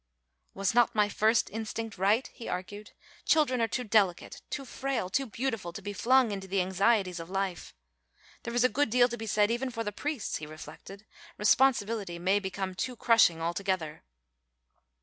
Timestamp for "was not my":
0.55-1.07